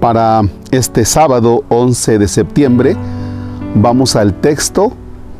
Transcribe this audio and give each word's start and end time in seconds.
Para 0.00 0.42
este 0.70 1.04
sábado 1.04 1.64
11 1.70 2.20
de 2.20 2.28
septiembre 2.28 2.96
vamos 3.74 4.14
al 4.14 4.32
texto 4.32 4.92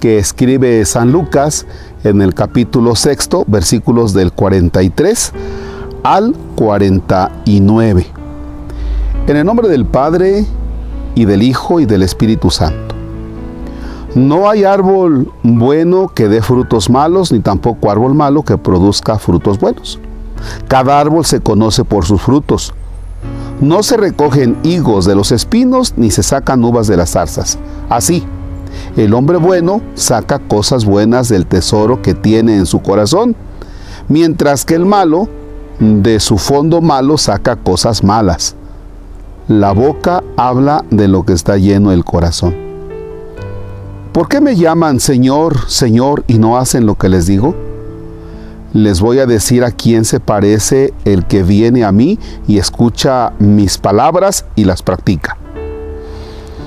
que 0.00 0.18
escribe 0.18 0.82
San 0.86 1.12
Lucas 1.12 1.66
en 2.04 2.22
el 2.22 2.32
capítulo 2.32 2.96
sexto, 2.96 3.44
versículos 3.46 4.14
del 4.14 4.32
43 4.32 5.32
al 6.04 6.34
49. 6.54 8.06
En 9.26 9.36
el 9.36 9.44
nombre 9.44 9.68
del 9.68 9.84
Padre 9.84 10.46
y 11.14 11.26
del 11.26 11.42
Hijo 11.42 11.80
y 11.80 11.84
del 11.84 12.02
Espíritu 12.02 12.50
Santo. 12.50 12.94
No 14.14 14.48
hay 14.48 14.64
árbol 14.64 15.30
bueno 15.42 16.08
que 16.08 16.28
dé 16.28 16.40
frutos 16.40 16.88
malos, 16.88 17.30
ni 17.30 17.40
tampoco 17.40 17.90
árbol 17.90 18.14
malo 18.14 18.42
que 18.42 18.56
produzca 18.56 19.18
frutos 19.18 19.58
buenos. 19.60 19.98
Cada 20.66 20.98
árbol 20.98 21.26
se 21.26 21.40
conoce 21.40 21.84
por 21.84 22.06
sus 22.06 22.22
frutos. 22.22 22.72
No 23.60 23.82
se 23.82 23.96
recogen 23.96 24.58
higos 24.64 25.06
de 25.06 25.14
los 25.14 25.32
espinos, 25.32 25.94
ni 25.96 26.10
se 26.10 26.22
sacan 26.22 26.62
uvas 26.62 26.86
de 26.86 26.96
las 26.96 27.10
zarzas. 27.10 27.58
Así, 27.88 28.22
el 28.96 29.14
hombre 29.14 29.38
bueno 29.38 29.80
saca 29.94 30.38
cosas 30.38 30.84
buenas 30.84 31.28
del 31.28 31.46
tesoro 31.46 32.02
que 32.02 32.14
tiene 32.14 32.56
en 32.56 32.66
su 32.66 32.82
corazón, 32.82 33.34
mientras 34.08 34.64
que 34.64 34.74
el 34.74 34.84
malo 34.84 35.28
de 35.78 36.20
su 36.20 36.38
fondo 36.38 36.80
malo 36.80 37.16
saca 37.16 37.56
cosas 37.56 38.04
malas. 38.04 38.56
La 39.48 39.72
boca 39.72 40.22
habla 40.36 40.84
de 40.90 41.08
lo 41.08 41.24
que 41.24 41.32
está 41.32 41.56
lleno 41.56 41.92
el 41.92 42.04
corazón. 42.04 42.54
¿Por 44.12 44.28
qué 44.28 44.40
me 44.40 44.56
llaman 44.56 45.00
Señor, 45.00 45.68
Señor 45.68 46.24
y 46.26 46.38
no 46.38 46.58
hacen 46.58 46.84
lo 46.84 46.96
que 46.96 47.08
les 47.08 47.26
digo? 47.26 47.54
Les 48.76 49.00
voy 49.00 49.20
a 49.20 49.26
decir 49.26 49.64
a 49.64 49.70
quién 49.70 50.04
se 50.04 50.20
parece 50.20 50.92
el 51.06 51.24
que 51.24 51.42
viene 51.42 51.82
a 51.82 51.92
mí 51.92 52.18
y 52.46 52.58
escucha 52.58 53.32
mis 53.38 53.78
palabras 53.78 54.44
y 54.54 54.64
las 54.64 54.82
practica. 54.82 55.38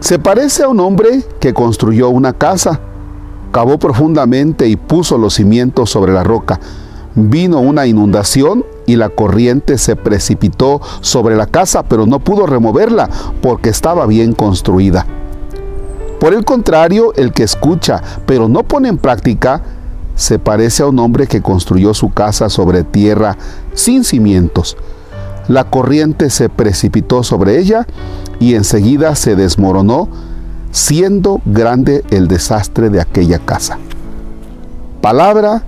Se 0.00 0.18
parece 0.18 0.64
a 0.64 0.68
un 0.68 0.80
hombre 0.80 1.22
que 1.38 1.54
construyó 1.54 2.08
una 2.08 2.32
casa, 2.32 2.80
cavó 3.52 3.78
profundamente 3.78 4.66
y 4.66 4.74
puso 4.74 5.16
los 5.16 5.34
cimientos 5.34 5.90
sobre 5.90 6.12
la 6.12 6.24
roca. 6.24 6.58
Vino 7.14 7.60
una 7.60 7.86
inundación 7.86 8.64
y 8.84 8.96
la 8.96 9.08
corriente 9.08 9.78
se 9.78 9.94
precipitó 9.94 10.80
sobre 11.02 11.36
la 11.36 11.46
casa, 11.46 11.84
pero 11.84 12.04
no 12.04 12.18
pudo 12.18 12.48
removerla 12.48 13.08
porque 13.40 13.70
estaba 13.70 14.06
bien 14.06 14.32
construida. 14.32 15.06
Por 16.18 16.34
el 16.34 16.44
contrario, 16.44 17.12
el 17.14 17.32
que 17.32 17.44
escucha, 17.44 18.02
pero 18.26 18.48
no 18.48 18.64
pone 18.64 18.88
en 18.88 18.98
práctica, 18.98 19.62
se 20.22 20.38
parece 20.38 20.84
a 20.84 20.86
un 20.86 21.00
hombre 21.00 21.26
que 21.26 21.42
construyó 21.42 21.94
su 21.94 22.12
casa 22.12 22.48
sobre 22.48 22.84
tierra 22.84 23.36
sin 23.74 24.04
cimientos. 24.04 24.76
La 25.48 25.64
corriente 25.64 26.30
se 26.30 26.48
precipitó 26.48 27.24
sobre 27.24 27.58
ella 27.58 27.88
y 28.38 28.54
enseguida 28.54 29.16
se 29.16 29.34
desmoronó, 29.34 30.08
siendo 30.70 31.40
grande 31.44 32.04
el 32.10 32.28
desastre 32.28 32.88
de 32.88 33.00
aquella 33.00 33.40
casa. 33.40 33.78
Palabra 35.00 35.64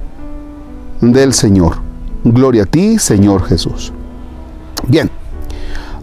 del 1.01 1.33
Señor. 1.33 1.79
Gloria 2.23 2.63
a 2.63 2.67
ti, 2.67 3.01
Señor 3.01 3.43
Jesús. 3.43 3.93
Bien, 4.87 5.11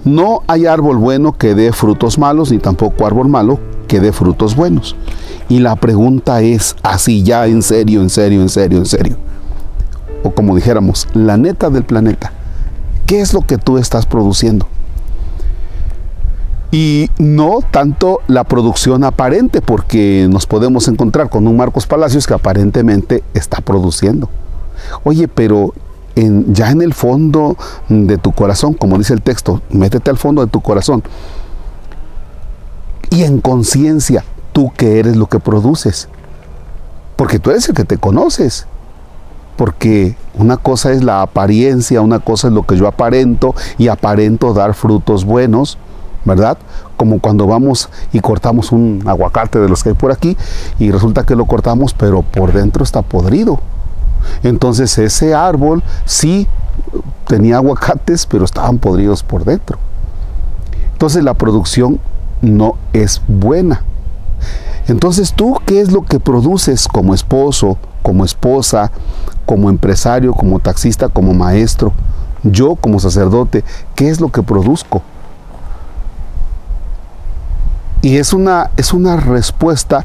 no 0.03 0.43
hay 0.47 0.65
árbol 0.65 0.97
bueno 0.97 1.37
que 1.37 1.55
dé 1.55 1.71
frutos 1.71 2.19
malos, 2.19 2.51
ni 2.51 2.57
tampoco 2.57 3.05
árbol 3.05 3.29
malo 3.29 3.59
que 3.87 4.01
dé 4.01 4.11
frutos 4.11 4.57
buenos. 4.57 4.97
Y 5.51 5.59
la 5.59 5.75
pregunta 5.75 6.39
es 6.39 6.77
así 6.81 7.23
ya 7.23 7.45
en 7.45 7.61
serio, 7.61 8.01
en 8.01 8.09
serio, 8.09 8.41
en 8.41 8.47
serio, 8.47 8.77
en 8.77 8.85
serio. 8.85 9.17
O 10.23 10.31
como 10.31 10.55
dijéramos, 10.55 11.09
la 11.13 11.35
neta 11.35 11.69
del 11.69 11.83
planeta. 11.83 12.31
¿Qué 13.05 13.19
es 13.19 13.33
lo 13.33 13.41
que 13.41 13.57
tú 13.57 13.77
estás 13.77 14.05
produciendo? 14.05 14.65
Y 16.71 17.09
no 17.17 17.59
tanto 17.69 18.21
la 18.27 18.45
producción 18.45 19.03
aparente, 19.03 19.61
porque 19.61 20.25
nos 20.31 20.45
podemos 20.45 20.87
encontrar 20.87 21.29
con 21.29 21.45
un 21.45 21.57
Marcos 21.57 21.85
Palacios 21.85 22.27
que 22.27 22.33
aparentemente 22.33 23.21
está 23.33 23.57
produciendo. 23.59 24.29
Oye, 25.03 25.27
pero 25.27 25.73
ya 26.15 26.71
en 26.71 26.81
el 26.81 26.93
fondo 26.93 27.57
de 27.89 28.17
tu 28.17 28.31
corazón, 28.31 28.73
como 28.73 28.97
dice 28.97 29.13
el 29.13 29.21
texto, 29.21 29.61
métete 29.69 30.11
al 30.11 30.17
fondo 30.17 30.45
de 30.45 30.49
tu 30.49 30.61
corazón. 30.61 31.03
Y 33.09 33.23
en 33.23 33.41
conciencia, 33.41 34.23
tú 34.51 34.71
que 34.75 34.99
eres 34.99 35.15
lo 35.15 35.27
que 35.27 35.39
produces. 35.39 36.07
Porque 37.15 37.39
tú 37.39 37.51
eres 37.51 37.67
el 37.69 37.75
que 37.75 37.85
te 37.85 37.97
conoces. 37.97 38.65
Porque 39.57 40.15
una 40.33 40.57
cosa 40.57 40.91
es 40.91 41.03
la 41.03 41.21
apariencia, 41.21 42.01
una 42.01 42.19
cosa 42.19 42.47
es 42.47 42.53
lo 42.53 42.63
que 42.63 42.77
yo 42.77 42.87
aparento 42.87 43.53
y 43.77 43.89
aparento 43.89 44.53
dar 44.53 44.73
frutos 44.73 45.25
buenos, 45.25 45.77
¿verdad? 46.25 46.57
Como 46.97 47.19
cuando 47.19 47.45
vamos 47.47 47.89
y 48.11 48.19
cortamos 48.19 48.71
un 48.71 49.03
aguacate 49.05 49.59
de 49.59 49.69
los 49.69 49.83
que 49.83 49.89
hay 49.89 49.95
por 49.95 50.11
aquí 50.11 50.37
y 50.79 50.91
resulta 50.91 51.25
que 51.25 51.35
lo 51.35 51.45
cortamos, 51.45 51.93
pero 51.93 52.21
por 52.21 52.53
dentro 52.53 52.83
está 52.83 53.01
podrido. 53.01 53.59
Entonces 54.43 54.97
ese 54.97 55.33
árbol 55.33 55.83
sí 56.05 56.47
tenía 57.27 57.57
aguacates, 57.57 58.25
pero 58.25 58.45
estaban 58.45 58.77
podridos 58.77 59.23
por 59.23 59.43
dentro. 59.45 59.77
Entonces 60.93 61.23
la 61.23 61.33
producción 61.33 61.99
no 62.41 62.75
es 62.93 63.21
buena. 63.27 63.83
Entonces 64.91 65.31
tú, 65.31 65.57
¿qué 65.65 65.79
es 65.79 65.89
lo 65.93 66.01
que 66.03 66.19
produces 66.19 66.89
como 66.89 67.13
esposo, 67.13 67.77
como 68.01 68.25
esposa, 68.25 68.91
como 69.45 69.69
empresario, 69.69 70.33
como 70.33 70.59
taxista, 70.59 71.07
como 71.07 71.33
maestro? 71.33 71.93
Yo 72.43 72.75
como 72.75 72.99
sacerdote, 72.99 73.63
¿qué 73.95 74.09
es 74.09 74.19
lo 74.19 74.33
que 74.33 74.43
produzco? 74.43 75.01
Y 78.01 78.17
es 78.17 78.33
una, 78.33 78.69
es 78.75 78.91
una 78.91 79.15
respuesta 79.15 80.03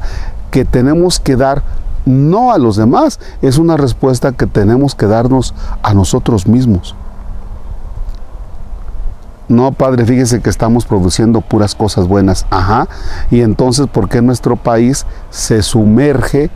que 0.51 0.63
tenemos 0.63 1.19
que 1.19 1.35
dar 1.35 1.63
no 2.05 2.53
a 2.53 2.57
los 2.57 2.77
demás, 2.77 3.19
es 3.41 3.57
una 3.57 3.75
respuesta 3.75 4.31
que 4.31 4.47
tenemos 4.47 4.95
que 4.95 5.07
darnos 5.07 5.53
a 5.83 5.93
nosotros 5.93 6.47
mismos. 6.47 6.95
No, 9.49 9.71
padre, 9.71 10.05
fíjese 10.05 10.41
que 10.41 10.49
estamos 10.49 10.85
produciendo 10.85 11.41
puras 11.41 11.75
cosas 11.75 12.07
buenas. 12.07 12.45
Ajá. 12.49 12.87
Y 13.31 13.41
entonces, 13.41 13.87
¿por 13.87 14.09
qué 14.09 14.21
nuestro 14.21 14.55
país 14.55 15.05
se 15.29 15.61
sumerge 15.61 16.49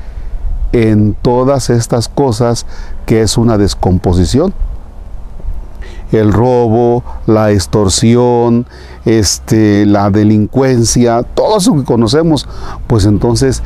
en 0.74 1.16
todas 1.22 1.70
estas 1.70 2.08
cosas 2.08 2.66
que 3.06 3.22
es 3.22 3.38
una 3.38 3.58
descomposición? 3.58 4.54
El 6.12 6.34
robo, 6.34 7.04
la 7.26 7.52
extorsión, 7.52 8.66
este, 9.06 9.86
la 9.86 10.10
delincuencia, 10.10 11.24
todo 11.24 11.58
eso 11.58 11.74
que 11.76 11.86
conocemos, 11.86 12.48
pues 12.88 13.06
entonces 13.06 13.64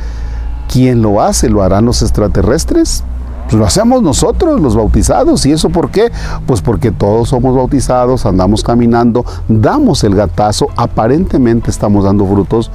¿Quién 0.68 1.02
lo 1.02 1.20
hace? 1.22 1.48
¿Lo 1.48 1.62
harán 1.62 1.86
los 1.86 2.02
extraterrestres? 2.02 3.04
Pues 3.46 3.54
lo 3.54 3.64
hacemos 3.64 4.02
nosotros, 4.02 4.60
los 4.60 4.74
bautizados. 4.74 5.46
¿Y 5.46 5.52
eso 5.52 5.70
por 5.70 5.90
qué? 5.90 6.10
Pues 6.46 6.62
porque 6.62 6.90
todos 6.90 7.28
somos 7.28 7.54
bautizados, 7.54 8.26
andamos 8.26 8.64
caminando, 8.64 9.24
damos 9.48 10.02
el 10.02 10.16
gatazo, 10.16 10.66
aparentemente 10.76 11.70
estamos 11.70 12.04
dando 12.04 12.26
frutos, 12.26 12.72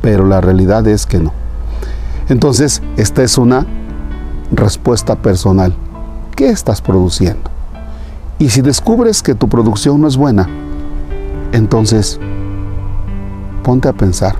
pero 0.00 0.26
la 0.26 0.40
realidad 0.40 0.86
es 0.88 1.04
que 1.04 1.18
no. 1.18 1.32
Entonces, 2.28 2.82
esta 2.96 3.22
es 3.22 3.36
una 3.36 3.66
respuesta 4.50 5.16
personal. 5.16 5.74
¿Qué 6.34 6.48
estás 6.48 6.80
produciendo? 6.80 7.50
Y 8.38 8.48
si 8.48 8.62
descubres 8.62 9.22
que 9.22 9.34
tu 9.34 9.48
producción 9.48 10.00
no 10.00 10.08
es 10.08 10.16
buena, 10.16 10.48
entonces 11.52 12.18
ponte 13.62 13.88
a 13.88 13.92
pensar, 13.92 14.36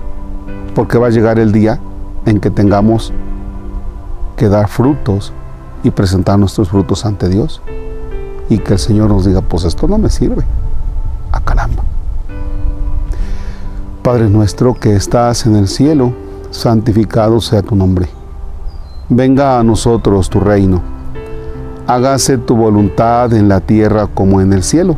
porque 0.73 0.97
va 0.97 1.07
a 1.07 1.11
llegar 1.11 1.39
el 1.39 1.51
día 1.51 1.79
en 2.25 2.39
que 2.39 2.49
tengamos 2.49 3.13
que 4.35 4.49
dar 4.49 4.67
frutos 4.67 5.31
y 5.85 5.91
presentar 5.91 6.39
nuestros 6.39 6.69
frutos 6.69 7.05
ante 7.05 7.29
Dios. 7.29 7.61
Y 8.49 8.57
que 8.57 8.73
el 8.73 8.79
Señor 8.79 9.09
nos 9.09 9.25
diga, 9.25 9.41
pues 9.41 9.63
esto 9.65 9.87
no 9.87 9.99
me 9.99 10.09
sirve. 10.09 10.43
A 11.31 11.39
caramba. 11.39 11.83
Padre 14.01 14.27
nuestro 14.29 14.73
que 14.73 14.95
estás 14.95 15.45
en 15.45 15.55
el 15.55 15.67
cielo, 15.67 16.11
santificado 16.49 17.39
sea 17.39 17.61
tu 17.61 17.75
nombre. 17.75 18.07
Venga 19.09 19.59
a 19.59 19.63
nosotros 19.63 20.29
tu 20.29 20.39
reino. 20.39 20.81
Hágase 21.85 22.39
tu 22.39 22.55
voluntad 22.55 23.31
en 23.33 23.47
la 23.47 23.59
tierra 23.59 24.07
como 24.07 24.41
en 24.41 24.53
el 24.53 24.63
cielo. 24.63 24.97